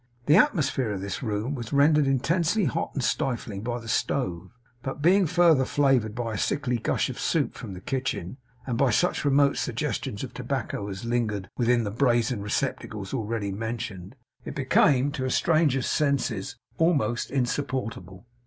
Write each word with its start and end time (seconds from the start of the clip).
The 0.25 0.35
atmosphere 0.35 0.89
of 0.93 1.01
this 1.01 1.21
room 1.21 1.53
was 1.53 1.71
rendered 1.71 2.07
intensely 2.07 2.65
hot 2.65 2.89
and 2.95 3.03
stifling 3.03 3.61
by 3.61 3.77
the 3.79 3.87
stove; 3.87 4.49
but 4.81 4.99
being 4.99 5.27
further 5.27 5.63
flavoured 5.63 6.15
by 6.15 6.33
a 6.33 6.37
sickly 6.39 6.79
gush 6.79 7.07
of 7.11 7.19
soup 7.19 7.53
from 7.53 7.75
the 7.75 7.81
kitchen, 7.81 8.37
and 8.65 8.79
by 8.79 8.89
such 8.89 9.23
remote 9.23 9.57
suggestions 9.57 10.23
of 10.23 10.33
tobacco 10.33 10.87
as 10.87 11.05
lingered 11.05 11.49
within 11.55 11.83
the 11.83 11.91
brazen 11.91 12.41
receptacles 12.41 13.13
already 13.13 13.51
mentioned, 13.51 14.15
it 14.43 14.55
became, 14.55 15.11
to 15.11 15.25
a 15.25 15.29
stranger's 15.29 15.85
senses, 15.85 16.57
almost 16.79 17.29
insupportable. 17.29 18.25